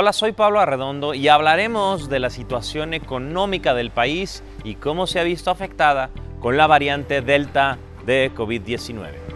Hola, 0.00 0.12
soy 0.12 0.30
Pablo 0.30 0.60
Arredondo 0.60 1.12
y 1.12 1.26
hablaremos 1.26 2.08
de 2.08 2.20
la 2.20 2.30
situación 2.30 2.94
económica 2.94 3.74
del 3.74 3.90
país 3.90 4.44
y 4.62 4.76
cómo 4.76 5.08
se 5.08 5.18
ha 5.18 5.24
visto 5.24 5.50
afectada 5.50 6.10
con 6.38 6.56
la 6.56 6.68
variante 6.68 7.20
Delta 7.20 7.78
de 8.06 8.30
COVID-19. 8.32 9.27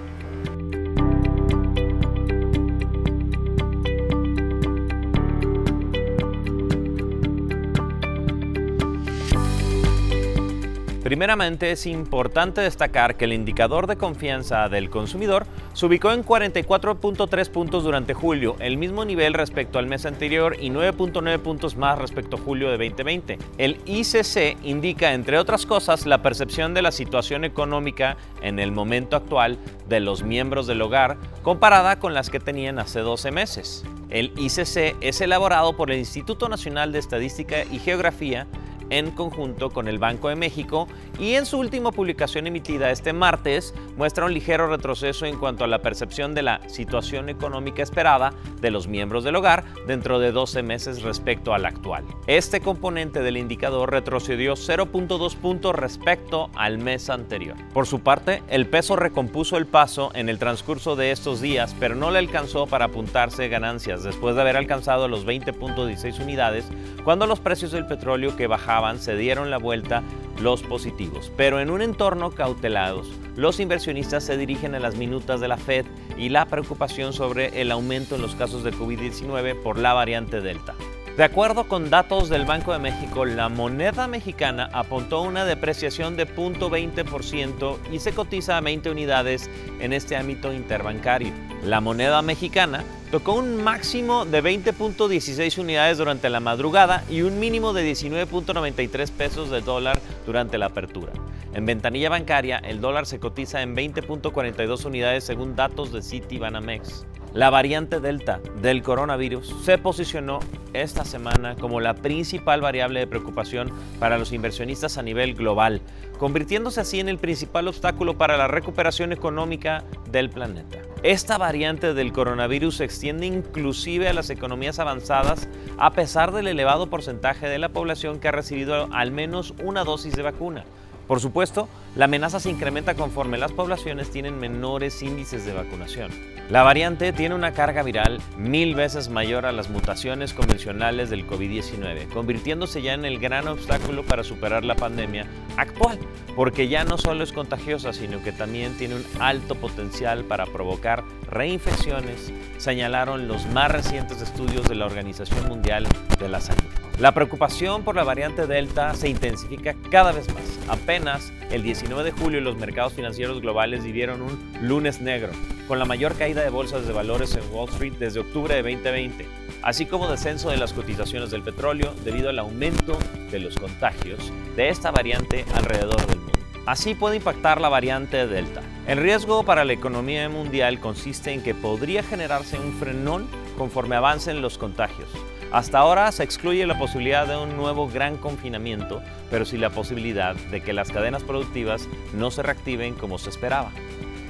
Primeramente, 11.12 11.72
es 11.72 11.84
importante 11.84 12.62
destacar 12.62 13.18
que 13.18 13.26
el 13.26 13.34
indicador 13.34 13.86
de 13.86 13.96
confianza 13.96 14.70
del 14.70 14.88
consumidor 14.88 15.44
se 15.74 15.84
ubicó 15.84 16.10
en 16.10 16.24
44.3 16.24 17.50
puntos 17.50 17.84
durante 17.84 18.14
julio, 18.14 18.56
el 18.60 18.78
mismo 18.78 19.04
nivel 19.04 19.34
respecto 19.34 19.78
al 19.78 19.86
mes 19.86 20.06
anterior 20.06 20.56
y 20.58 20.70
9.9 20.70 21.38
puntos 21.40 21.76
más 21.76 21.98
respecto 21.98 22.36
a 22.36 22.40
julio 22.40 22.70
de 22.70 22.78
2020. 22.78 23.38
El 23.58 23.78
ICC 23.84 24.56
indica, 24.64 25.12
entre 25.12 25.38
otras 25.38 25.66
cosas, 25.66 26.06
la 26.06 26.22
percepción 26.22 26.72
de 26.72 26.80
la 26.80 26.92
situación 26.92 27.44
económica 27.44 28.16
en 28.40 28.58
el 28.58 28.72
momento 28.72 29.14
actual 29.14 29.58
de 29.90 30.00
los 30.00 30.22
miembros 30.22 30.66
del 30.66 30.80
hogar 30.80 31.18
comparada 31.42 31.98
con 31.98 32.14
las 32.14 32.30
que 32.30 32.40
tenían 32.40 32.78
hace 32.78 33.00
12 33.00 33.32
meses. 33.32 33.84
El 34.08 34.32
ICC 34.38 34.96
es 35.02 35.20
elaborado 35.20 35.76
por 35.76 35.90
el 35.90 35.98
Instituto 35.98 36.48
Nacional 36.48 36.90
de 36.90 37.00
Estadística 37.00 37.64
y 37.70 37.80
Geografía 37.80 38.46
en 38.92 39.10
conjunto 39.10 39.70
con 39.70 39.88
el 39.88 39.98
Banco 39.98 40.28
de 40.28 40.36
México 40.36 40.86
y 41.18 41.34
en 41.34 41.46
su 41.46 41.58
última 41.58 41.92
publicación 41.92 42.46
emitida 42.46 42.90
este 42.90 43.14
martes 43.14 43.74
muestra 43.96 44.26
un 44.26 44.34
ligero 44.34 44.68
retroceso 44.68 45.24
en 45.24 45.38
cuanto 45.38 45.64
a 45.64 45.66
la 45.66 45.80
percepción 45.80 46.34
de 46.34 46.42
la 46.42 46.60
situación 46.68 47.30
económica 47.30 47.82
esperada 47.82 48.34
de 48.60 48.70
los 48.70 48.88
miembros 48.88 49.24
del 49.24 49.36
hogar 49.36 49.64
dentro 49.86 50.18
de 50.18 50.30
12 50.30 50.62
meses 50.62 51.02
respecto 51.02 51.54
al 51.54 51.64
actual. 51.64 52.04
Este 52.26 52.60
componente 52.60 53.22
del 53.22 53.38
indicador 53.38 53.90
retrocedió 53.90 54.54
0.2 54.54 55.36
puntos 55.36 55.74
respecto 55.74 56.50
al 56.54 56.76
mes 56.76 57.08
anterior. 57.08 57.56
Por 57.72 57.86
su 57.86 58.00
parte, 58.00 58.42
el 58.48 58.66
peso 58.66 58.96
recompuso 58.96 59.56
el 59.56 59.66
paso 59.66 60.10
en 60.14 60.28
el 60.28 60.38
transcurso 60.38 60.96
de 60.96 61.12
estos 61.12 61.40
días, 61.40 61.74
pero 61.80 61.94
no 61.94 62.10
le 62.10 62.18
alcanzó 62.18 62.66
para 62.66 62.86
apuntarse 62.86 63.48
ganancias 63.48 64.02
después 64.02 64.34
de 64.34 64.42
haber 64.42 64.58
alcanzado 64.58 65.08
los 65.08 65.26
20.16 65.26 66.22
unidades 66.22 66.66
cuando 67.04 67.26
los 67.26 67.40
precios 67.40 67.72
del 67.72 67.86
petróleo 67.86 68.36
que 68.36 68.46
bajaban 68.46 68.81
se 68.98 69.16
dieron 69.16 69.50
la 69.50 69.58
vuelta 69.58 70.02
los 70.40 70.62
positivos. 70.62 71.32
Pero 71.36 71.60
en 71.60 71.70
un 71.70 71.82
entorno 71.82 72.30
cautelados, 72.30 73.08
los 73.36 73.60
inversionistas 73.60 74.24
se 74.24 74.36
dirigen 74.36 74.74
a 74.74 74.80
las 74.80 74.96
minutas 74.96 75.40
de 75.40 75.48
la 75.48 75.56
Fed 75.56 75.86
y 76.16 76.28
la 76.28 76.46
preocupación 76.46 77.12
sobre 77.12 77.60
el 77.60 77.70
aumento 77.70 78.16
en 78.16 78.22
los 78.22 78.34
casos 78.34 78.64
de 78.64 78.72
COVID-19 78.72 79.62
por 79.62 79.78
la 79.78 79.94
variante 79.94 80.40
Delta. 80.40 80.74
De 81.16 81.24
acuerdo 81.24 81.64
con 81.64 81.90
datos 81.90 82.30
del 82.30 82.46
Banco 82.46 82.72
de 82.72 82.78
México, 82.78 83.26
la 83.26 83.50
moneda 83.50 84.08
mexicana 84.08 84.70
apuntó 84.72 85.20
una 85.20 85.44
depreciación 85.44 86.16
de 86.16 86.26
0.20% 86.26 87.76
y 87.92 87.98
se 87.98 88.12
cotiza 88.12 88.56
a 88.56 88.62
20 88.62 88.90
unidades 88.90 89.50
en 89.78 89.92
este 89.92 90.16
ámbito 90.16 90.54
interbancario. 90.54 91.32
La 91.62 91.82
moneda 91.82 92.22
mexicana 92.22 92.82
tocó 93.12 93.34
un 93.34 93.62
máximo 93.62 94.24
de 94.24 94.42
20.16 94.42 95.58
unidades 95.58 95.98
durante 95.98 96.30
la 96.30 96.40
madrugada 96.40 97.04
y 97.10 97.20
un 97.20 97.38
mínimo 97.38 97.74
de 97.74 97.92
19.93 97.92 99.10
pesos 99.10 99.50
de 99.50 99.60
dólar 99.60 100.00
durante 100.24 100.56
la 100.56 100.66
apertura. 100.66 101.12
En 101.52 101.66
ventanilla 101.66 102.08
bancaria, 102.08 102.56
el 102.56 102.80
dólar 102.80 103.04
se 103.04 103.20
cotiza 103.20 103.60
en 103.60 103.76
20.42 103.76 104.86
unidades 104.86 105.24
según 105.24 105.54
datos 105.54 105.92
de 105.92 106.00
Citibanamex. 106.00 107.04
La 107.34 107.50
variante 107.50 108.00
Delta 108.00 108.40
del 108.62 108.82
coronavirus 108.82 109.56
se 109.62 109.76
posicionó 109.76 110.40
esta 110.72 111.04
semana 111.04 111.54
como 111.56 111.80
la 111.80 111.92
principal 111.92 112.62
variable 112.62 113.00
de 113.00 113.06
preocupación 113.06 113.70
para 114.00 114.16
los 114.16 114.32
inversionistas 114.32 114.96
a 114.96 115.02
nivel 115.02 115.34
global, 115.34 115.82
convirtiéndose 116.18 116.80
así 116.80 116.98
en 116.98 117.10
el 117.10 117.18
principal 117.18 117.68
obstáculo 117.68 118.16
para 118.16 118.38
la 118.38 118.48
recuperación 118.48 119.12
económica 119.12 119.84
del 120.10 120.30
planeta. 120.30 120.78
Esta 121.02 121.36
variante 121.36 121.94
del 121.94 122.12
coronavirus 122.12 122.76
se 122.76 122.84
extiende 122.84 123.26
inclusive 123.26 124.08
a 124.08 124.12
las 124.12 124.30
economías 124.30 124.78
avanzadas 124.78 125.48
a 125.76 125.94
pesar 125.94 126.30
del 126.30 126.46
elevado 126.46 126.90
porcentaje 126.90 127.48
de 127.48 127.58
la 127.58 127.70
población 127.70 128.20
que 128.20 128.28
ha 128.28 128.32
recibido 128.32 128.88
al 128.92 129.10
menos 129.10 129.52
una 129.64 129.82
dosis 129.82 130.14
de 130.14 130.22
vacuna. 130.22 130.64
Por 131.06 131.20
supuesto, 131.20 131.68
la 131.96 132.06
amenaza 132.06 132.40
se 132.40 132.50
incrementa 132.50 132.94
conforme 132.94 133.38
las 133.38 133.52
poblaciones 133.52 134.10
tienen 134.10 134.38
menores 134.38 135.02
índices 135.02 135.44
de 135.44 135.52
vacunación. 135.52 136.10
La 136.48 136.62
variante 136.62 137.12
tiene 137.12 137.34
una 137.34 137.52
carga 137.52 137.82
viral 137.82 138.20
mil 138.36 138.74
veces 138.74 139.08
mayor 139.08 139.46
a 139.46 139.52
las 139.52 139.70
mutaciones 139.70 140.34
convencionales 140.34 141.08
del 141.08 141.26
COVID-19, 141.26 142.08
convirtiéndose 142.08 142.82
ya 142.82 142.94
en 142.94 143.04
el 143.04 143.18
gran 143.18 143.48
obstáculo 143.48 144.02
para 144.04 144.24
superar 144.24 144.64
la 144.64 144.74
pandemia 144.74 145.26
actual, 145.56 145.98
porque 146.36 146.68
ya 146.68 146.84
no 146.84 146.98
solo 146.98 147.24
es 147.24 147.32
contagiosa, 147.32 147.92
sino 147.92 148.22
que 148.22 148.32
también 148.32 148.76
tiene 148.76 148.96
un 148.96 149.04
alto 149.20 149.54
potencial 149.54 150.24
para 150.24 150.46
provocar 150.46 151.04
reinfecciones, 151.30 152.32
señalaron 152.58 153.28
los 153.28 153.46
más 153.46 153.70
recientes 153.70 154.20
estudios 154.20 154.68
de 154.68 154.74
la 154.74 154.86
Organización 154.86 155.48
Mundial 155.48 155.86
de 156.18 156.28
la 156.28 156.40
Salud. 156.40 156.91
La 156.98 157.12
preocupación 157.14 157.82
por 157.82 157.96
la 157.96 158.04
variante 158.04 158.46
Delta 158.46 158.94
se 158.94 159.08
intensifica 159.08 159.74
cada 159.90 160.12
vez 160.12 160.32
más. 160.32 160.58
Apenas 160.68 161.32
el 161.50 161.62
19 161.62 162.04
de 162.04 162.12
julio 162.12 162.40
los 162.40 162.56
mercados 162.56 162.92
financieros 162.92 163.40
globales 163.40 163.82
vivieron 163.82 164.22
un 164.22 164.52
lunes 164.60 165.00
negro, 165.00 165.30
con 165.66 165.78
la 165.78 165.84
mayor 165.84 166.14
caída 166.16 166.42
de 166.42 166.50
bolsas 166.50 166.86
de 166.86 166.92
valores 166.92 167.34
en 167.34 167.42
Wall 167.52 167.68
Street 167.70 167.94
desde 167.98 168.20
octubre 168.20 168.54
de 168.54 168.62
2020, 168.62 169.26
así 169.62 169.86
como 169.86 170.08
descenso 170.08 170.50
de 170.50 170.58
las 170.58 170.72
cotizaciones 170.74 171.30
del 171.30 171.42
petróleo 171.42 171.94
debido 172.04 172.28
al 172.28 172.38
aumento 172.38 172.98
de 173.30 173.40
los 173.40 173.56
contagios 173.56 174.32
de 174.54 174.68
esta 174.68 174.90
variante 174.90 175.44
alrededor 175.54 176.06
del 176.06 176.18
mundo. 176.18 176.32
Así 176.66 176.94
puede 176.94 177.16
impactar 177.16 177.60
la 177.60 177.68
variante 177.68 178.26
Delta. 178.28 178.62
El 178.86 178.98
riesgo 178.98 179.44
para 179.44 179.64
la 179.64 179.72
economía 179.72 180.28
mundial 180.28 180.78
consiste 180.78 181.32
en 181.32 181.42
que 181.42 181.54
podría 181.54 182.04
generarse 182.04 182.58
un 182.58 182.72
frenón 182.74 183.26
conforme 183.58 183.96
avancen 183.96 184.42
los 184.42 184.58
contagios. 184.58 185.08
Hasta 185.52 185.80
ahora 185.80 186.10
se 186.12 186.22
excluye 186.22 186.66
la 186.66 186.78
posibilidad 186.78 187.26
de 187.26 187.36
un 187.36 187.58
nuevo 187.58 187.86
gran 187.86 188.16
confinamiento, 188.16 189.02
pero 189.30 189.44
sí 189.44 189.58
la 189.58 189.68
posibilidad 189.68 190.34
de 190.34 190.62
que 190.62 190.72
las 190.72 190.90
cadenas 190.90 191.22
productivas 191.22 191.90
no 192.14 192.30
se 192.30 192.42
reactiven 192.42 192.94
como 192.94 193.18
se 193.18 193.28
esperaba. 193.28 193.70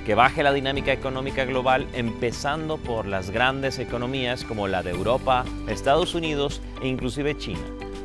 Que 0.05 0.17
baje 0.17 0.43
la 0.43 0.53
dinámica 0.53 0.93
económica 0.93 1.45
global 1.45 1.87
empezando 1.93 2.77
por 2.77 3.07
las 3.07 3.31
grandes 3.31 3.79
economías 3.79 4.43
como 4.43 4.67
la 4.67 4.83
de 4.83 4.91
Europa, 4.91 5.45
Estados 5.69 6.17
Unidos 6.17 6.61
e 6.83 6.89
inclusive 6.89 7.39
China 7.39 7.63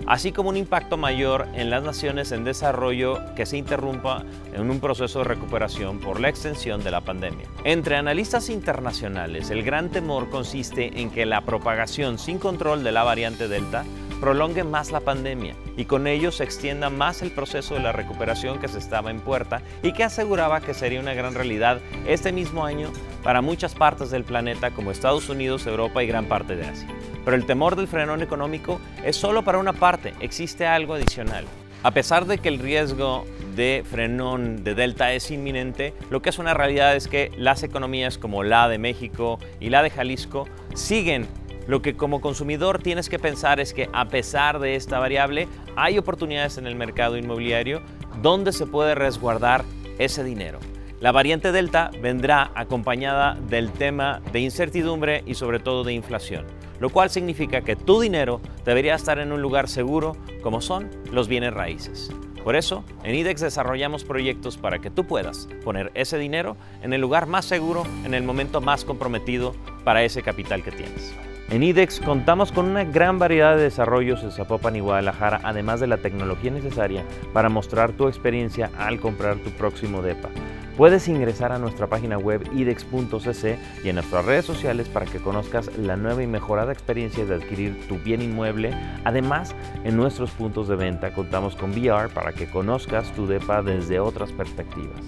así 0.07 0.31
como 0.31 0.49
un 0.49 0.57
impacto 0.57 0.97
mayor 0.97 1.47
en 1.53 1.69
las 1.69 1.83
naciones 1.83 2.31
en 2.31 2.43
desarrollo 2.43 3.19
que 3.35 3.45
se 3.45 3.57
interrumpa 3.57 4.23
en 4.53 4.69
un 4.71 4.79
proceso 4.79 5.19
de 5.19 5.25
recuperación 5.25 5.99
por 5.99 6.19
la 6.19 6.29
extensión 6.29 6.83
de 6.83 6.91
la 6.91 7.01
pandemia. 7.01 7.47
Entre 7.63 7.97
analistas 7.97 8.49
internacionales, 8.49 9.49
el 9.49 9.63
gran 9.63 9.89
temor 9.89 10.29
consiste 10.29 11.01
en 11.01 11.11
que 11.11 11.25
la 11.25 11.41
propagación 11.41 12.17
sin 12.17 12.39
control 12.39 12.83
de 12.83 12.91
la 12.91 13.03
variante 13.03 13.47
Delta 13.47 13.83
prolongue 14.19 14.63
más 14.63 14.91
la 14.91 15.01
pandemia 15.01 15.55
y 15.75 15.85
con 15.85 16.07
ello 16.07 16.31
se 16.31 16.43
extienda 16.43 16.89
más 16.89 17.21
el 17.21 17.31
proceso 17.31 17.75
de 17.75 17.81
la 17.81 17.91
recuperación 17.91 18.59
que 18.59 18.67
se 18.67 18.79
estaba 18.79 19.11
en 19.11 19.19
puerta 19.19 19.61
y 19.83 19.91
que 19.91 20.03
aseguraba 20.03 20.61
que 20.61 20.73
sería 20.73 20.99
una 20.99 21.13
gran 21.13 21.35
realidad 21.35 21.79
este 22.07 22.31
mismo 22.31 22.65
año 22.65 22.91
para 23.23 23.41
muchas 23.41 23.75
partes 23.75 24.09
del 24.09 24.23
planeta 24.23 24.71
como 24.71 24.91
Estados 24.91 25.29
Unidos, 25.29 25.67
Europa 25.67 26.03
y 26.03 26.07
gran 26.07 26.25
parte 26.25 26.55
de 26.55 26.65
Asia. 26.65 26.87
Pero 27.27 27.35
el 27.35 27.45
temor 27.45 27.75
del 27.75 27.89
frenón 27.89 28.21
económico 28.21 28.79
es 29.03 29.17
solo 29.17 29.43
para 29.43 29.57
una 29.57 29.73
parte, 29.73 30.13
existe 30.21 30.65
algo 30.65 30.93
adicional. 30.93 31.43
A 31.83 31.91
pesar 31.91 32.25
de 32.25 32.37
que 32.37 32.47
el 32.47 32.57
riesgo 32.57 33.25
de 33.53 33.83
frenón 33.85 34.63
de 34.63 34.75
Delta 34.75 35.11
es 35.11 35.29
inminente, 35.29 35.93
lo 36.09 36.21
que 36.21 36.29
es 36.29 36.39
una 36.39 36.53
realidad 36.53 36.95
es 36.95 37.09
que 37.09 37.29
las 37.35 37.63
economías 37.63 38.17
como 38.17 38.43
la 38.43 38.69
de 38.69 38.77
México 38.77 39.39
y 39.59 39.71
la 39.71 39.83
de 39.83 39.89
Jalisco 39.89 40.47
siguen. 40.73 41.27
Lo 41.67 41.81
que 41.81 41.97
como 41.97 42.21
consumidor 42.21 42.81
tienes 42.81 43.09
que 43.09 43.19
pensar 43.19 43.59
es 43.59 43.73
que 43.73 43.89
a 43.91 44.07
pesar 44.07 44.59
de 44.59 44.75
esta 44.75 44.97
variable, 44.97 45.49
hay 45.75 45.97
oportunidades 45.97 46.57
en 46.57 46.65
el 46.65 46.75
mercado 46.75 47.17
inmobiliario 47.17 47.81
donde 48.21 48.53
se 48.53 48.67
puede 48.67 48.95
resguardar 48.95 49.65
ese 49.99 50.23
dinero. 50.23 50.59
La 50.99 51.11
variante 51.11 51.51
Delta 51.51 51.91
vendrá 52.01 52.51
acompañada 52.55 53.35
del 53.35 53.71
tema 53.71 54.21
de 54.31 54.39
incertidumbre 54.39 55.23
y 55.25 55.35
sobre 55.35 55.59
todo 55.59 55.83
de 55.83 55.93
inflación 55.93 56.45
lo 56.79 56.89
cual 56.89 57.09
significa 57.09 57.61
que 57.61 57.75
tu 57.75 57.99
dinero 57.99 58.41
debería 58.65 58.95
estar 58.95 59.19
en 59.19 59.31
un 59.31 59.41
lugar 59.41 59.67
seguro 59.67 60.15
como 60.41 60.61
son 60.61 60.89
los 61.11 61.27
bienes 61.27 61.53
raíces. 61.53 62.11
Por 62.43 62.55
eso, 62.55 62.85
en 63.03 63.15
IDEX 63.15 63.41
desarrollamos 63.41 64.05
proyectos 64.05 64.57
para 64.57 64.79
que 64.79 64.89
tú 64.89 65.05
puedas 65.05 65.49
poner 65.65 65.91
ese 65.95 66.17
dinero 66.17 66.55
en 66.81 66.93
el 66.93 67.01
lugar 67.01 67.27
más 67.27 67.43
seguro, 67.43 67.83
en 68.05 68.13
el 68.13 68.23
momento 68.23 68.61
más 68.61 68.85
comprometido 68.85 69.53
para 69.83 70.03
ese 70.03 70.21
capital 70.21 70.63
que 70.63 70.71
tienes. 70.71 71.13
En 71.49 71.63
IDEX 71.63 71.99
contamos 71.99 72.51
con 72.51 72.65
una 72.65 72.83
gran 72.83 73.19
variedad 73.19 73.55
de 73.55 73.63
desarrollos 73.63 74.23
en 74.23 74.31
Zapopan 74.31 74.75
y 74.75 74.81
Guadalajara, 74.81 75.41
además 75.43 75.79
de 75.79 75.87
la 75.87 75.97
tecnología 75.97 76.51
necesaria 76.51 77.03
para 77.33 77.49
mostrar 77.49 77.93
tu 77.93 78.07
experiencia 78.07 78.69
al 78.77 78.99
comprar 78.99 79.37
tu 79.37 79.49
próximo 79.51 80.01
DEPA. 80.01 80.29
Puedes 80.77 81.07
ingresar 81.07 81.51
a 81.51 81.57
nuestra 81.57 81.87
página 81.87 82.19
web 82.19 82.47
idex.cc 82.53 83.57
y 83.83 83.89
en 83.89 83.95
nuestras 83.95 84.23
redes 84.23 84.45
sociales 84.45 84.87
para 84.87 85.07
que 85.07 85.17
conozcas 85.17 85.75
la 85.75 85.95
nueva 85.97 86.21
y 86.21 86.27
mejorada 86.27 86.71
experiencia 86.71 87.25
de 87.25 87.33
adquirir 87.33 87.87
tu 87.87 87.97
bien 87.97 88.21
inmueble. 88.21 88.75
Además, 89.03 89.55
en 89.83 89.97
nuestros 89.97 90.29
puntos 90.29 90.67
de 90.67 90.75
venta 90.75 91.15
contamos 91.15 91.55
con 91.55 91.71
VR 91.71 92.09
para 92.09 92.31
que 92.31 92.47
conozcas 92.47 93.11
tu 93.15 93.25
DEPA 93.25 93.63
desde 93.63 93.99
otras 93.99 94.31
perspectivas. 94.31 95.01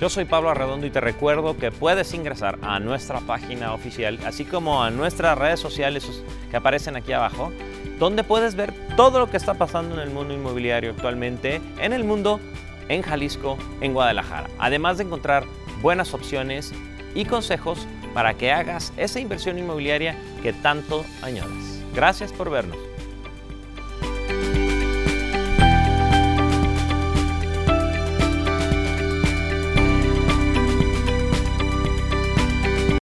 Yo 0.00 0.08
soy 0.08 0.24
Pablo 0.24 0.50
Arredondo 0.50 0.88
y 0.88 0.90
te 0.90 1.00
recuerdo 1.00 1.56
que 1.56 1.70
puedes 1.70 2.12
ingresar 2.12 2.58
a 2.62 2.80
nuestra 2.80 3.20
página 3.20 3.74
oficial, 3.74 4.18
así 4.26 4.44
como 4.44 4.82
a 4.82 4.90
nuestras 4.90 5.38
redes 5.38 5.60
sociales 5.60 6.24
que 6.50 6.56
aparecen 6.56 6.96
aquí 6.96 7.12
abajo, 7.12 7.52
donde 8.00 8.24
puedes 8.24 8.56
ver 8.56 8.74
todo 8.96 9.20
lo 9.20 9.30
que 9.30 9.36
está 9.36 9.54
pasando 9.54 9.94
en 9.94 10.00
el 10.00 10.10
mundo 10.10 10.34
inmobiliario 10.34 10.90
actualmente, 10.90 11.60
en 11.80 11.92
el 11.92 12.02
mundo 12.02 12.40
en 12.88 13.02
Jalisco, 13.02 13.58
en 13.80 13.94
Guadalajara, 13.94 14.48
además 14.58 14.98
de 14.98 15.04
encontrar 15.04 15.44
buenas 15.82 16.14
opciones 16.14 16.72
y 17.14 17.24
consejos 17.24 17.86
para 18.14 18.34
que 18.34 18.52
hagas 18.52 18.92
esa 18.96 19.20
inversión 19.20 19.58
inmobiliaria 19.58 20.16
que 20.42 20.52
tanto 20.52 21.04
añoras. 21.22 21.82
Gracias 21.94 22.32
por 22.32 22.50
vernos. 22.50 22.78